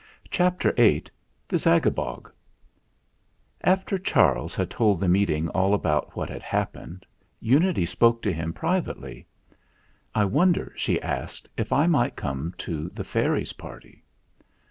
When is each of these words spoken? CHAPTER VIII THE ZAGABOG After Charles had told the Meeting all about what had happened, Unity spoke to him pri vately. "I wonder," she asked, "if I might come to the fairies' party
CHAPTER 0.31 0.71
VIII 0.71 1.03
THE 1.47 1.59
ZAGABOG 1.59 2.31
After 3.63 3.99
Charles 3.99 4.55
had 4.55 4.71
told 4.71 4.99
the 4.99 5.07
Meeting 5.07 5.47
all 5.49 5.75
about 5.75 6.15
what 6.15 6.27
had 6.27 6.41
happened, 6.41 7.05
Unity 7.39 7.85
spoke 7.85 8.23
to 8.23 8.33
him 8.33 8.51
pri 8.51 8.81
vately. 8.81 9.25
"I 10.15 10.25
wonder," 10.25 10.73
she 10.75 10.99
asked, 11.03 11.49
"if 11.55 11.71
I 11.71 11.85
might 11.85 12.15
come 12.15 12.55
to 12.57 12.89
the 12.89 13.03
fairies' 13.03 13.53
party 13.53 14.03